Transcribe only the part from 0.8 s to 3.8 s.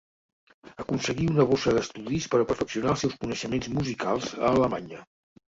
Aconseguí una bossa d'estudis per a perfeccionar els seus coneixements